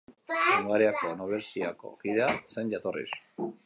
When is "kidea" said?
2.03-2.35